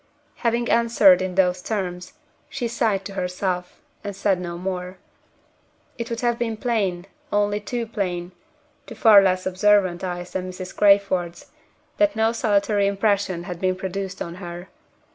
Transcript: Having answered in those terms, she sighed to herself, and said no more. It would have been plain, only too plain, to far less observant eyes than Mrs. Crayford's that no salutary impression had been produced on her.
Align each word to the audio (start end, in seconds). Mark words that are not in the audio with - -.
Having 0.37 0.69
answered 0.71 1.21
in 1.21 1.35
those 1.35 1.61
terms, 1.61 2.13
she 2.49 2.67
sighed 2.67 3.05
to 3.05 3.13
herself, 3.13 3.79
and 4.03 4.15
said 4.15 4.41
no 4.41 4.57
more. 4.57 4.97
It 5.99 6.09
would 6.09 6.21
have 6.21 6.39
been 6.39 6.57
plain, 6.57 7.05
only 7.31 7.59
too 7.59 7.85
plain, 7.85 8.31
to 8.87 8.95
far 8.95 9.21
less 9.21 9.45
observant 9.45 10.03
eyes 10.03 10.31
than 10.31 10.49
Mrs. 10.49 10.75
Crayford's 10.75 11.51
that 11.97 12.15
no 12.15 12.31
salutary 12.31 12.87
impression 12.87 13.43
had 13.43 13.61
been 13.61 13.75
produced 13.75 14.23
on 14.23 14.33
her. 14.41 14.69